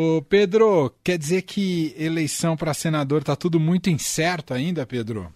Ô 0.00 0.22
Pedro, 0.22 0.94
quer 1.02 1.18
dizer 1.18 1.42
que 1.42 1.92
eleição 1.98 2.56
para 2.56 2.72
senador 2.72 3.22
está 3.22 3.34
tudo 3.34 3.58
muito 3.58 3.90
incerto 3.90 4.54
ainda, 4.54 4.86
Pedro? 4.86 5.34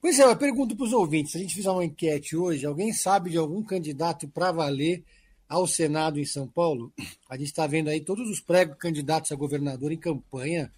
Pois 0.00 0.16
é, 0.20 0.22
eu 0.22 0.36
pergunto 0.36 0.76
para 0.76 0.86
os 0.86 0.92
ouvintes: 0.92 1.32
se 1.32 1.38
a 1.38 1.40
gente 1.40 1.56
fizer 1.56 1.70
uma 1.72 1.84
enquete 1.84 2.36
hoje, 2.36 2.64
alguém 2.64 2.92
sabe 2.92 3.30
de 3.30 3.36
algum 3.36 3.64
candidato 3.64 4.28
para 4.28 4.52
valer 4.52 5.02
ao 5.48 5.66
Senado 5.66 6.20
em 6.20 6.24
São 6.24 6.46
Paulo? 6.46 6.92
A 7.28 7.36
gente 7.36 7.48
está 7.48 7.66
vendo 7.66 7.90
aí 7.90 8.00
todos 8.00 8.30
os 8.30 8.38
pré-candidatos 8.38 9.32
a 9.32 9.34
governador 9.34 9.90
em 9.90 9.98
campanha 9.98 10.70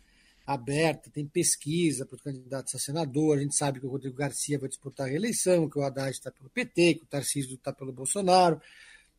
aberta, 0.46 1.10
tem 1.10 1.26
pesquisa 1.26 2.06
para 2.06 2.16
os 2.16 2.22
candidatos 2.22 2.74
a 2.74 2.78
senador. 2.78 3.36
A 3.36 3.42
gente 3.42 3.54
sabe 3.54 3.78
que 3.78 3.84
o 3.84 3.90
Rodrigo 3.90 4.16
Garcia 4.16 4.58
vai 4.58 4.70
disputar 4.70 5.06
a 5.06 5.10
reeleição, 5.10 5.68
que 5.68 5.78
o 5.78 5.82
Haddad 5.82 6.12
está 6.12 6.30
pelo 6.30 6.48
PT, 6.48 6.94
que 6.94 7.02
o 7.02 7.06
Tarcísio 7.06 7.56
está 7.56 7.74
pelo 7.74 7.92
Bolsonaro. 7.92 8.58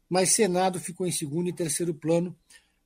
Mas 0.10 0.32
Senado 0.32 0.80
ficou 0.80 1.06
em 1.06 1.12
segundo 1.12 1.48
e 1.48 1.54
terceiro 1.54 1.94
plano 1.94 2.36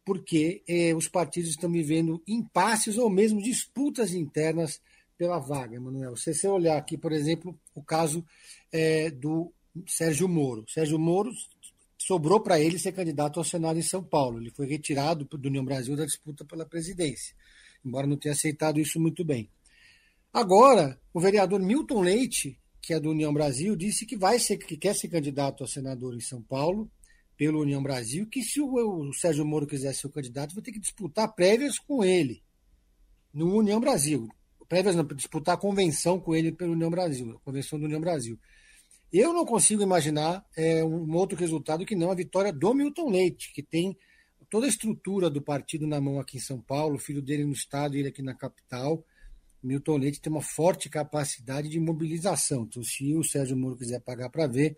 porque 0.05 0.63
eh, 0.67 0.93
os 0.93 1.07
partidos 1.07 1.49
estão 1.49 1.71
vivendo 1.71 2.21
impasses 2.27 2.97
ou 2.97 3.09
mesmo 3.09 3.41
disputas 3.41 4.13
internas 4.13 4.81
pela 5.17 5.39
vaga, 5.39 5.75
Emanuel. 5.75 6.15
Se 6.15 6.33
você 6.33 6.47
olhar 6.47 6.77
aqui, 6.77 6.97
por 6.97 7.11
exemplo, 7.11 7.57
o 7.73 7.81
caso 7.81 8.25
eh, 8.71 9.09
do 9.11 9.51
Sérgio 9.87 10.27
Moro. 10.27 10.65
Sérgio 10.67 10.99
Moro 10.99 11.31
sobrou 11.97 12.41
para 12.41 12.59
ele 12.59 12.77
ser 12.77 12.91
candidato 12.91 13.39
ao 13.39 13.45
Senado 13.45 13.79
em 13.79 13.83
São 13.83 14.03
Paulo. 14.03 14.39
Ele 14.39 14.51
foi 14.51 14.67
retirado 14.67 15.25
do 15.25 15.47
União 15.47 15.63
Brasil 15.63 15.95
da 15.95 16.05
disputa 16.05 16.43
pela 16.43 16.65
presidência 16.65 17.33
embora 17.85 18.07
não 18.07 18.17
tenha 18.17 18.33
aceitado 18.33 18.79
isso 18.79 18.99
muito 18.99 19.23
bem. 19.23 19.49
Agora, 20.31 20.99
o 21.13 21.19
vereador 21.19 21.59
Milton 21.59 22.01
Leite, 22.01 22.57
que 22.81 22.93
é 22.93 22.99
do 22.99 23.11
União 23.11 23.33
Brasil, 23.33 23.75
disse 23.75 24.05
que 24.05 24.17
vai 24.17 24.39
ser 24.39 24.57
que 24.57 24.77
quer 24.77 24.95
ser 24.95 25.09
candidato 25.09 25.63
a 25.63 25.67
senador 25.67 26.15
em 26.15 26.21
São 26.21 26.41
Paulo 26.41 26.89
pelo 27.43 27.59
União 27.59 27.83
Brasil, 27.83 28.25
que 28.25 28.41
se 28.41 28.61
o, 28.61 28.73
o 28.73 29.13
Sérgio 29.13 29.45
Moro 29.45 29.67
quiser 29.67 29.93
ser 29.93 30.07
o 30.07 30.09
candidato, 30.09 30.55
vai 30.55 30.63
ter 30.63 30.71
que 30.71 30.79
disputar 30.79 31.35
prévias 31.35 31.77
com 31.77 32.01
ele 32.01 32.41
no 33.33 33.57
União 33.57 33.81
Brasil. 33.81 34.29
Prévias 34.69 34.95
não, 34.95 35.03
disputar 35.03 35.57
convenção 35.57 36.21
com 36.21 36.33
ele 36.33 36.53
pelo 36.53 36.71
União 36.71 36.89
Brasil, 36.89 37.37
convenção 37.43 37.77
do 37.77 37.83
União 37.83 37.99
Brasil. 37.99 38.39
Eu 39.11 39.33
não 39.33 39.45
consigo 39.45 39.83
imaginar 39.83 40.45
é, 40.55 40.85
um 40.85 41.13
outro 41.15 41.37
resultado 41.37 41.85
que 41.85 41.97
não 41.97 42.11
a 42.11 42.15
vitória 42.15 42.53
do 42.53 42.73
Milton 42.73 43.09
Leite, 43.09 43.51
que 43.51 43.61
tem 43.61 43.97
toda 44.49 44.65
a 44.65 44.69
estrutura 44.69 45.29
do 45.29 45.41
partido 45.41 45.85
na 45.85 45.99
mão 45.99 46.21
aqui 46.21 46.37
em 46.37 46.39
São 46.39 46.61
Paulo, 46.61 46.97
filho 46.97 47.21
dele 47.21 47.43
no 47.43 47.51
estado 47.51 47.97
ele 47.97 48.07
aqui 48.07 48.21
na 48.21 48.33
capital. 48.33 49.05
Milton 49.61 49.97
Leite 49.97 50.21
tem 50.21 50.31
uma 50.31 50.41
forte 50.41 50.89
capacidade 50.89 51.67
de 51.67 51.77
mobilização. 51.77 52.63
Então, 52.63 52.81
se 52.81 53.13
o 53.13 53.23
Sérgio 53.23 53.57
Moro 53.57 53.75
quiser 53.75 53.99
pagar 53.99 54.29
para 54.29 54.47
ver, 54.47 54.77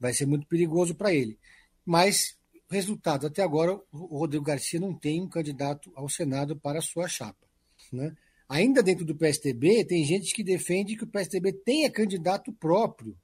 vai 0.00 0.12
ser 0.12 0.26
muito 0.26 0.48
perigoso 0.48 0.96
para 0.96 1.14
ele. 1.14 1.38
Mas, 1.84 2.36
resultado, 2.70 3.26
até 3.26 3.42
agora, 3.42 3.78
o 3.92 4.18
Rodrigo 4.18 4.44
Garcia 4.44 4.80
não 4.80 4.94
tem 4.94 5.20
um 5.20 5.28
candidato 5.28 5.92
ao 5.94 6.08
Senado 6.08 6.56
para 6.56 6.78
a 6.78 6.82
sua 6.82 7.08
chapa. 7.08 7.46
Né? 7.92 8.14
Ainda 8.48 8.82
dentro 8.82 9.04
do 9.04 9.14
PSDB, 9.14 9.84
tem 9.84 10.04
gente 10.04 10.34
que 10.34 10.44
defende 10.44 10.96
que 10.96 11.04
o 11.04 11.08
PSDB 11.08 11.52
tenha 11.52 11.90
candidato 11.90 12.52
próprio 12.52 13.16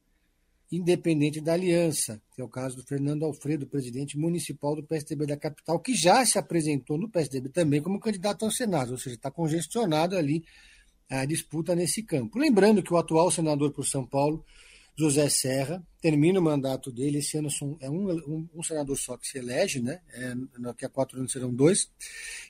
independente 0.71 1.41
da 1.41 1.55
aliança, 1.55 2.21
que 2.35 2.43
é 2.43 2.45
o 2.45 2.49
caso 2.49 2.77
do 2.77 2.83
Fernando 2.83 3.25
Alfredo, 3.25 3.67
presidente 3.67 4.19
municipal 4.19 4.77
do 4.77 4.83
PSDB 4.83 5.27
da 5.27 5.37
capital, 5.37 5.81
que 5.81 5.95
já 5.95 6.25
se 6.27 6.39
apresentou 6.39 6.99
no 6.99 7.09
PSDB 7.09 7.49
também 7.49 7.81
como 7.81 7.99
candidato 7.99 8.45
ao 8.45 8.51
Senado, 8.51 8.93
ou 8.93 8.99
seja, 8.99 9.17
está 9.17 9.31
congestionado 9.31 10.17
ali 10.17 10.45
a 11.09 11.25
disputa 11.25 11.75
nesse 11.75 12.03
campo. 12.03 12.39
Lembrando 12.39 12.83
que 12.83 12.93
o 12.93 12.99
atual 12.99 13.31
senador 13.31 13.73
por 13.73 13.87
São 13.87 14.07
Paulo, 14.07 14.45
José 14.99 15.29
Serra, 15.29 15.81
termina 16.01 16.41
o 16.41 16.43
mandato 16.43 16.91
dele, 16.91 17.19
esse 17.19 17.39
ano 17.39 17.49
é 17.81 17.89
um, 17.89 18.11
um, 18.11 18.49
um 18.57 18.63
senador 18.65 18.99
só 18.99 19.17
que 19.17 19.29
se 19.29 19.39
elege, 19.39 19.81
né? 19.81 20.01
É, 20.13 20.35
daqui 20.59 20.85
a 20.85 20.89
quatro 20.89 21.19
anos 21.19 21.31
serão 21.31 21.55
dois, 21.55 21.89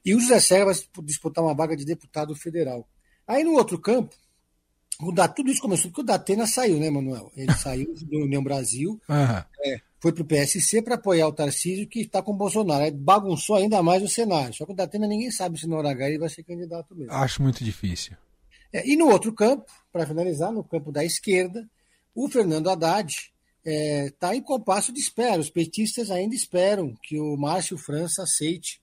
e 0.03 0.15
o 0.15 0.21
José 0.21 0.41
Serra 0.41 0.67
vai 0.67 0.75
disputar 1.05 1.45
uma 1.45 1.55
vaga 1.55 1.77
de 1.77 1.85
deputado 1.85 2.35
federal. 2.35 2.89
Aí 3.27 3.45
no 3.45 3.53
outro 3.53 3.79
campo, 3.79 4.17
o 5.01 5.13
da, 5.13 5.29
tudo 5.29 5.51
isso 5.51 5.61
começou 5.61 5.91
porque 5.91 6.01
o 6.01 6.05
Datena 6.05 6.47
saiu, 6.47 6.81
né, 6.81 6.89
Manuel? 6.91 7.31
Ele 7.37 7.53
saiu 7.55 7.95
do 7.95 8.25
União 8.25 8.43
Brasil, 8.43 9.01
uhum. 9.09 9.45
é, 9.65 9.81
foi 10.01 10.13
para 10.13 10.23
o 10.23 10.27
PSC 10.27 10.81
para 10.81 10.95
apoiar 10.95 11.29
o 11.29 11.33
Tarcísio, 11.33 11.87
que 11.87 12.01
está 12.01 12.23
com 12.23 12.33
o 12.33 12.37
Bolsonaro. 12.37 12.85
Aí 12.85 12.91
bagunçou 12.91 13.57
ainda 13.57 13.83
mais 13.83 14.03
o 14.03 14.09
cenário. 14.09 14.55
Só 14.55 14.65
que 14.65 14.73
o 14.73 14.75
Datena 14.75 15.07
ninguém 15.07 15.31
sabe 15.31 15.59
se 15.59 15.67
no 15.67 15.77
hora 15.77 15.91
H 15.91 16.09
ele 16.09 16.19
vai 16.19 16.29
ser 16.29 16.45
candidato 16.45 16.95
mesmo. 16.95 17.13
Acho 17.13 17.43
muito 17.43 17.63
difícil. 17.63 18.17
É, 18.73 18.89
e 18.89 18.97
no 18.97 19.09
outro 19.09 19.33
campo, 19.33 19.67
para 19.93 20.07
finalizar, 20.07 20.53
no 20.53 20.63
campo 20.63 20.93
da 20.93 21.05
esquerda, 21.05 21.69
o 22.21 22.29
Fernando 22.29 22.69
Haddad 22.69 23.13
está 23.13 23.31
é, 23.65 24.11
tá 24.19 24.35
em 24.35 24.43
compasso 24.43 24.93
de 24.93 24.99
espera. 24.99 25.41
Os 25.41 25.51
petistas 25.51 26.11
ainda 26.11 26.35
esperam 26.35 26.97
que 27.01 27.17
o 27.21 27.37
Márcio 27.37 27.79
França 27.79 28.25
aceite 28.25 28.81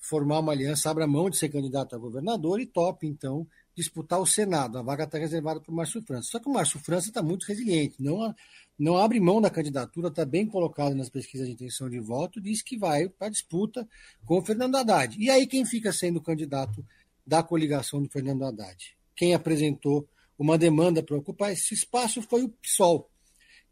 formar 0.00 0.40
uma 0.40 0.50
aliança, 0.50 0.90
abra 0.90 1.06
mão 1.06 1.30
de 1.30 1.36
ser 1.36 1.48
candidato 1.48 1.94
a 1.94 1.98
governador 1.98 2.60
e 2.60 2.66
tope, 2.66 3.06
então, 3.06 3.46
disputar 3.72 4.20
o 4.20 4.26
Senado. 4.26 4.78
A 4.78 4.82
vaga 4.82 5.04
está 5.04 5.16
reservada 5.16 5.60
para 5.60 5.70
o 5.70 5.74
Márcio 5.76 6.02
França. 6.02 6.30
Só 6.32 6.40
que 6.40 6.48
o 6.48 6.52
Márcio 6.52 6.80
França 6.80 7.06
está 7.06 7.22
muito 7.22 7.44
resiliente, 7.44 8.02
não, 8.02 8.34
não 8.76 8.96
abre 8.96 9.20
mão 9.20 9.40
da 9.40 9.48
candidatura, 9.48 10.08
está 10.08 10.24
bem 10.24 10.44
colocado 10.44 10.92
nas 10.96 11.08
pesquisas 11.08 11.46
de 11.46 11.52
intenção 11.52 11.88
de 11.88 12.00
voto, 12.00 12.40
diz 12.40 12.62
que 12.62 12.76
vai 12.76 13.08
para 13.08 13.28
a 13.28 13.30
disputa 13.30 13.88
com 14.26 14.38
o 14.38 14.44
Fernando 14.44 14.74
Haddad. 14.74 15.16
E 15.20 15.30
aí 15.30 15.46
quem 15.46 15.64
fica 15.64 15.92
sendo 15.92 16.16
o 16.16 16.22
candidato 16.22 16.84
da 17.24 17.44
coligação 17.44 18.02
do 18.02 18.08
Fernando 18.08 18.44
Haddad? 18.44 18.96
Quem 19.14 19.34
apresentou 19.34 20.08
uma 20.42 20.58
demanda 20.58 21.02
para 21.02 21.16
ocupar 21.16 21.52
esse 21.52 21.74
espaço 21.74 22.22
foi 22.22 22.42
o 22.42 22.48
PSOL 22.48 23.10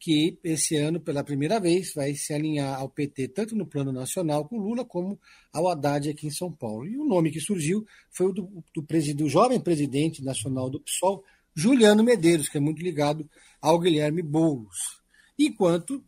que 0.01 0.39
esse 0.43 0.77
ano, 0.77 0.99
pela 0.99 1.23
primeira 1.23 1.61
vez, 1.61 1.93
vai 1.93 2.15
se 2.15 2.33
alinhar 2.33 2.81
ao 2.81 2.89
PT, 2.89 3.29
tanto 3.29 3.55
no 3.55 3.67
plano 3.67 3.93
nacional 3.93 4.49
com 4.49 4.57
Lula, 4.57 4.83
como 4.83 5.21
ao 5.53 5.69
Haddad 5.69 6.09
aqui 6.09 6.27
em 6.27 6.31
São 6.31 6.51
Paulo. 6.51 6.87
E 6.87 6.97
o 6.97 7.05
nome 7.05 7.31
que 7.31 7.39
surgiu 7.39 7.87
foi 8.11 8.29
o 8.29 8.33
do, 8.33 8.65
do, 8.75 9.15
do 9.15 9.29
jovem 9.29 9.61
presidente 9.61 10.25
nacional 10.25 10.71
do 10.71 10.81
PSOL, 10.81 11.23
Juliano 11.55 12.03
Medeiros, 12.03 12.49
que 12.49 12.57
é 12.57 12.61
muito 12.61 12.83
ligado 12.83 13.29
ao 13.61 13.79
Guilherme 13.79 14.23
Boulos. 14.23 15.03
Enquanto 15.39 16.03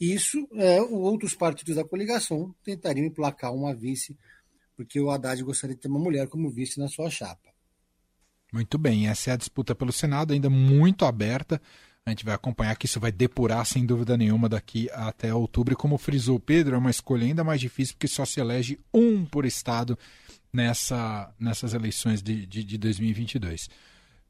isso, 0.00 0.48
é, 0.54 0.82
outros 0.82 1.32
partidos 1.32 1.76
da 1.76 1.84
coligação 1.84 2.52
tentariam 2.64 3.06
emplacar 3.06 3.54
uma 3.54 3.72
vice, 3.72 4.18
porque 4.76 5.00
o 5.00 5.08
Haddad 5.08 5.40
gostaria 5.44 5.76
de 5.76 5.82
ter 5.82 5.88
uma 5.88 6.00
mulher 6.00 6.26
como 6.26 6.50
vice 6.50 6.80
na 6.80 6.88
sua 6.88 7.08
chapa. 7.08 7.55
Muito 8.52 8.78
bem, 8.78 9.08
essa 9.08 9.30
é 9.30 9.32
a 9.32 9.36
disputa 9.36 9.74
pelo 9.74 9.92
Senado, 9.92 10.32
ainda 10.32 10.48
muito 10.48 11.04
aberta. 11.04 11.60
A 12.04 12.10
gente 12.10 12.24
vai 12.24 12.34
acompanhar 12.34 12.76
que 12.76 12.86
isso 12.86 13.00
vai 13.00 13.10
depurar 13.10 13.66
sem 13.66 13.84
dúvida 13.84 14.16
nenhuma 14.16 14.48
daqui 14.48 14.88
até 14.92 15.34
outubro. 15.34 15.74
E 15.74 15.76
como 15.76 15.98
frisou 15.98 16.38
Pedro, 16.38 16.76
é 16.76 16.78
uma 16.78 16.90
escolha 16.90 17.24
ainda 17.26 17.42
mais 17.42 17.60
difícil 17.60 17.94
porque 17.94 18.06
só 18.06 18.24
se 18.24 18.38
elege 18.38 18.78
um 18.94 19.24
por 19.24 19.44
estado 19.44 19.98
nessa, 20.52 21.34
nessas 21.38 21.74
eleições 21.74 22.22
de, 22.22 22.46
de, 22.46 22.62
de 22.62 22.78
2022. 22.78 23.68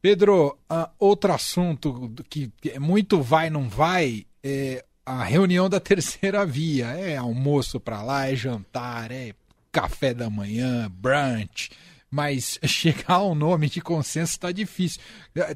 Pedro, 0.01 0.59
uh, 0.73 0.89
outro 0.99 1.33
assunto 1.33 2.15
que 2.31 2.51
é 2.65 2.79
muito 2.79 3.21
vai, 3.21 3.51
não 3.51 3.69
vai, 3.69 4.25
é 4.43 4.83
a 5.05 5.23
reunião 5.23 5.69
da 5.69 5.79
terceira 5.79 6.47
via. 6.47 6.87
É 6.87 7.17
almoço 7.17 7.79
para 7.79 8.03
lá, 8.03 8.31
é 8.31 8.35
jantar, 8.35 9.11
é 9.13 9.35
café 9.71 10.15
da 10.15 10.31
manhã, 10.31 10.91
brunch. 10.91 11.71
Mas 12.11 12.59
chegar 12.65 13.15
ao 13.15 13.35
nome 13.35 13.69
de 13.69 13.81
consenso 13.81 14.33
está 14.33 14.53
difícil. 14.53 15.01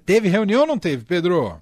Teve 0.04 0.28
reunião 0.28 0.62
ou 0.62 0.66
não 0.66 0.78
teve, 0.78 1.04
Pedro? 1.04 1.60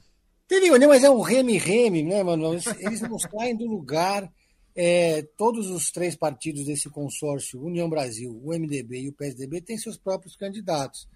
Teve 0.48 0.70
união, 0.70 0.88
mas 0.88 1.04
é 1.04 1.10
um 1.10 1.20
reme-reme, 1.20 2.02
né, 2.02 2.22
mano? 2.22 2.54
Eles 2.78 3.02
não 3.02 3.18
saem 3.18 3.54
do 3.54 3.66
lugar. 3.66 4.32
É, 4.74 5.22
todos 5.36 5.68
os 5.70 5.90
três 5.90 6.14
partidos 6.14 6.64
desse 6.64 6.88
consórcio, 6.88 7.60
União 7.60 7.90
Brasil, 7.90 8.30
o 8.42 8.56
MDB 8.56 9.00
e 9.00 9.08
o 9.08 9.12
PSDB, 9.12 9.60
têm 9.60 9.76
seus 9.76 9.98
próprios 9.98 10.36
candidatos. 10.36 11.08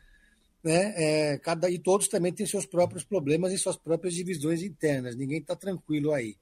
Né? 0.63 0.95
É, 0.97 1.39
cada, 1.39 1.71
e 1.71 1.79
todos 1.79 2.09
também 2.09 2.33
têm 2.33 2.45
seus 2.45 2.67
próprios 2.67 3.05
problemas 3.05 3.53
e 3.53 3.59
suas 3.59 3.77
próprias 3.77 4.15
divisões 4.15 4.63
internas. 4.63 5.17
Ninguém 5.17 5.39
está 5.39 5.57
tranquilo 5.57 6.13
aí. 6.13 6.37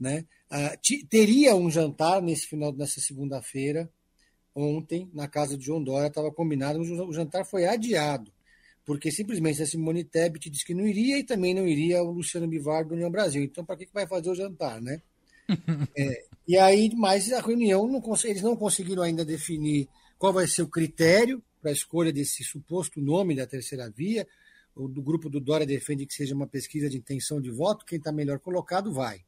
Né? 0.00 0.24
Ah, 0.50 0.76
teria 1.08 1.54
um 1.54 1.70
jantar 1.70 2.20
nesse 2.20 2.46
final 2.46 2.72
nessa 2.72 3.00
segunda-feira, 3.00 3.88
ontem, 4.54 5.10
na 5.12 5.28
casa 5.28 5.56
de 5.56 5.64
João 5.64 5.82
Dória, 5.82 6.08
estava 6.08 6.30
combinado, 6.30 6.78
mas 6.78 6.90
o 6.90 7.12
jantar 7.12 7.44
foi 7.44 7.66
adiado 7.66 8.32
porque 8.84 9.10
simplesmente 9.10 9.62
a 9.62 9.66
Simone 9.66 10.04
Tebet 10.04 10.50
disse 10.50 10.64
que 10.64 10.74
não 10.74 10.86
iria 10.86 11.18
e 11.18 11.24
também 11.24 11.54
não 11.54 11.66
iria 11.66 12.02
o 12.02 12.10
Luciano 12.10 12.48
Bivar 12.48 12.84
do 12.84 12.94
União 12.94 13.10
Brasil. 13.10 13.42
Então, 13.42 13.64
para 13.64 13.76
que, 13.76 13.86
que 13.86 13.94
vai 13.94 14.06
fazer 14.06 14.30
o 14.30 14.34
jantar, 14.34 14.80
né? 14.80 15.00
é, 15.96 16.24
e 16.46 16.58
aí, 16.58 16.90
mas 16.94 17.32
a 17.32 17.40
reunião, 17.40 17.86
não, 17.86 18.02
eles 18.24 18.42
não 18.42 18.56
conseguiram 18.56 19.02
ainda 19.02 19.24
definir 19.24 19.88
qual 20.18 20.32
vai 20.32 20.46
ser 20.46 20.62
o 20.62 20.68
critério 20.68 21.42
para 21.60 21.70
a 21.70 21.74
escolha 21.74 22.12
desse 22.12 22.42
suposto 22.42 23.00
nome 23.00 23.36
da 23.36 23.46
terceira 23.46 23.88
via. 23.88 24.26
O 24.74 24.88
do 24.88 25.02
grupo 25.02 25.28
do 25.28 25.38
Dória 25.38 25.66
defende 25.66 26.06
que 26.06 26.14
seja 26.14 26.34
uma 26.34 26.46
pesquisa 26.46 26.88
de 26.88 26.96
intenção 26.96 27.40
de 27.40 27.50
voto, 27.50 27.84
quem 27.84 27.98
está 27.98 28.10
melhor 28.10 28.40
colocado 28.40 28.92
vai. 28.92 29.20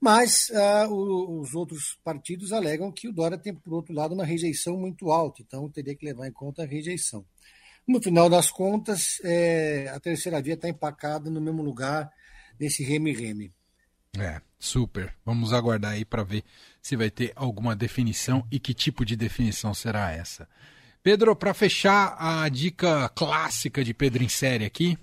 Mas 0.00 0.50
uh, 0.50 0.92
o, 0.92 1.40
os 1.40 1.54
outros 1.54 1.98
partidos 2.04 2.52
alegam 2.52 2.92
que 2.92 3.08
o 3.08 3.12
Dória 3.12 3.38
tem, 3.38 3.54
por 3.54 3.72
outro 3.72 3.94
lado, 3.94 4.14
uma 4.14 4.24
rejeição 4.24 4.76
muito 4.76 5.10
alta, 5.10 5.42
então 5.42 5.68
teria 5.70 5.94
que 5.94 6.04
levar 6.04 6.26
em 6.26 6.32
conta 6.32 6.62
a 6.62 6.66
rejeição. 6.66 7.24
No 7.86 8.02
final 8.02 8.30
das 8.30 8.50
contas, 8.50 9.18
é, 9.22 9.90
a 9.94 10.00
terceira 10.00 10.40
via 10.40 10.54
está 10.54 10.68
empacada 10.68 11.30
no 11.30 11.40
mesmo 11.40 11.62
lugar, 11.62 12.10
nesse 12.58 12.82
reme-reme. 12.82 13.52
É, 14.18 14.40
super. 14.58 15.14
Vamos 15.24 15.52
aguardar 15.52 15.92
aí 15.92 16.04
para 16.04 16.22
ver 16.22 16.44
se 16.80 16.96
vai 16.96 17.10
ter 17.10 17.32
alguma 17.34 17.74
definição 17.76 18.46
e 18.50 18.58
que 18.58 18.72
tipo 18.72 19.04
de 19.04 19.16
definição 19.16 19.74
será 19.74 20.12
essa. 20.12 20.48
Pedro, 21.02 21.36
para 21.36 21.52
fechar 21.52 22.16
a 22.18 22.48
dica 22.48 23.08
clássica 23.10 23.84
de 23.84 23.92
Pedro 23.92 24.22
em 24.22 24.28
série 24.28 24.64
aqui. 24.64 24.96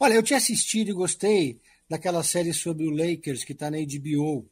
Olha, 0.00 0.14
eu 0.14 0.22
tinha 0.22 0.38
assistido 0.38 0.90
e 0.90 0.94
gostei 0.94 1.60
daquela 1.88 2.22
série 2.22 2.52
sobre 2.52 2.86
o 2.86 2.90
Lakers 2.90 3.44
que 3.44 3.52
está 3.52 3.70
na 3.70 3.78
HBO. 3.78 4.46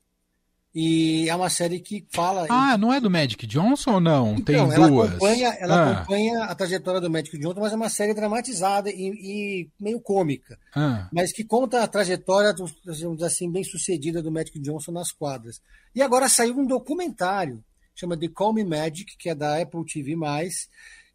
E 0.79 1.27
é 1.27 1.35
uma 1.35 1.49
série 1.49 1.81
que 1.81 2.06
fala. 2.11 2.47
Ah, 2.50 2.77
não 2.77 2.93
é 2.93 3.00
do 3.00 3.11
Magic 3.11 3.47
Johnson 3.47 3.93
ou 3.93 4.00
não? 4.00 4.33
Então, 4.33 4.44
Tem 4.44 4.56
ela 4.56 4.88
duas. 4.91 5.09
Acompanha, 5.09 5.49
ela 5.59 5.75
ah. 5.75 5.91
acompanha 5.93 6.44
a 6.44 6.55
trajetória 6.55 7.00
do 7.00 7.09
Magic 7.09 7.38
Johnson, 7.38 7.61
mas 7.61 7.73
é 7.73 7.77
uma 7.77 7.88
série 7.88 8.12
dramatizada 8.12 8.91
e, 8.91 8.94
e 8.94 9.71
meio 9.81 9.99
cômica. 9.99 10.59
Ah. 10.75 11.09
Mas 11.11 11.33
que 11.33 11.44
conta 11.44 11.83
a 11.83 11.88
trajetória, 11.88 12.53
do, 12.53 13.25
assim, 13.25 13.50
bem 13.50 13.65
sucedida 13.65 14.23
do 14.23 14.31
Magic 14.31 14.59
Johnson 14.59 14.93
nas 14.93 15.11
quadras. 15.11 15.62
E 15.94 16.03
agora 16.03 16.29
saiu 16.29 16.59
um 16.59 16.67
documentário, 16.67 17.65
chama 17.94 18.15
The 18.15 18.29
Call 18.29 18.53
Me 18.53 18.62
Magic, 18.62 19.17
que 19.17 19.31
é 19.31 19.35
da 19.35 19.59
Apple 19.59 19.83
TV, 19.87 20.15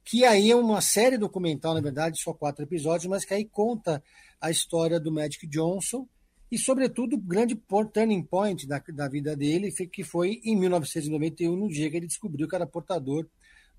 que 0.03 0.25
aí 0.25 0.49
é 0.49 0.55
uma 0.55 0.81
série 0.81 1.19
documental, 1.19 1.75
na 1.75 1.81
verdade, 1.81 2.19
só 2.19 2.33
quatro 2.33 2.63
episódios, 2.63 3.05
mas 3.05 3.23
que 3.23 3.35
aí 3.35 3.45
conta 3.45 4.01
a 4.41 4.49
história 4.49 4.99
do 4.99 5.11
Magic 5.11 5.45
Johnson 5.47 6.07
e, 6.51 6.57
sobretudo, 6.57 7.15
o 7.15 7.17
grande 7.17 7.55
turning 7.93 8.23
point 8.23 8.67
da, 8.67 8.83
da 8.93 9.07
vida 9.07 9.35
dele, 9.37 9.71
que 9.71 10.03
foi 10.03 10.41
em 10.43 10.57
1991, 10.57 11.55
no 11.55 11.69
dia 11.69 11.89
que 11.89 11.95
ele 11.95 12.07
descobriu 12.07 12.47
que 12.47 12.55
era 12.55 12.67
portador 12.67 13.25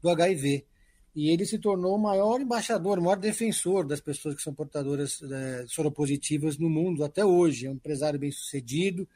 do 0.00 0.08
HIV. 0.08 0.64
E 1.14 1.28
ele 1.28 1.44
se 1.44 1.58
tornou 1.58 1.94
o 1.94 2.00
maior 2.00 2.40
embaixador, 2.40 2.98
o 2.98 3.02
maior 3.02 3.18
defensor 3.18 3.86
das 3.86 4.00
pessoas 4.00 4.34
que 4.34 4.40
são 4.40 4.54
portadoras 4.54 5.20
é, 5.22 5.66
soropositivas 5.68 6.56
no 6.56 6.70
mundo 6.70 7.04
até 7.04 7.22
hoje. 7.22 7.66
É 7.66 7.70
um 7.70 7.74
empresário 7.74 8.18
bem 8.18 8.30
sucedido, 8.30 9.06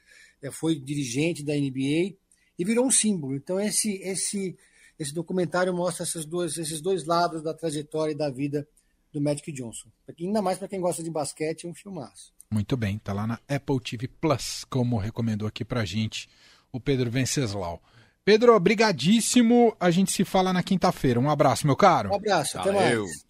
é, 0.43 0.51
foi 0.51 0.79
dirigente 0.79 1.43
da 1.43 1.55
NBA 1.55 2.15
e 2.59 2.65
virou 2.65 2.85
um 2.85 2.91
símbolo. 2.91 3.35
Então, 3.35 3.59
esse, 3.59 3.95
esse, 4.03 4.55
esse 4.99 5.15
documentário 5.15 5.73
mostra 5.75 6.05
esses 6.05 6.27
dois, 6.27 6.59
esses 6.59 6.83
dois 6.83 7.07
lados 7.07 7.43
da 7.43 7.55
trajetória 7.55 8.13
e 8.13 8.17
da 8.17 8.29
vida 8.29 8.69
do 9.13 9.21
Magic 9.21 9.51
Johnson. 9.53 9.89
Ainda 10.19 10.43
mais 10.43 10.59
para 10.59 10.69
quem 10.69 10.81
gosta 10.81 11.03
de 11.03 11.11
basquete, 11.11 11.67
é 11.67 11.69
um 11.69 11.75
filmaço. 11.75 12.35
Muito 12.51 12.77
bem, 12.77 12.99
tá 12.99 13.13
lá 13.13 13.27
na 13.27 13.41
Apple 13.49 13.81
TV 13.81 14.09
Plus, 14.09 14.65
como 14.71 14.99
recomendou 14.99 15.49
aqui 15.49 15.65
pra 15.65 15.85
gente 15.85 16.29
o 16.73 16.81
Pedro 16.81 17.11
Venceslau. 17.11 17.83
Pedro, 18.25 18.55
obrigadíssimo. 18.55 19.77
A 19.79 19.91
gente 19.91 20.11
se 20.13 20.25
fala 20.25 20.53
na 20.53 20.63
quinta-feira. 20.63 21.21
Um 21.21 21.31
abraço, 21.31 21.67
meu 21.67 21.77
caro. 21.77 22.11
Um 22.11 22.15
abraço, 22.15 22.59
até 22.59 22.73
Valeu. 22.73 23.03
mais. 23.05 23.26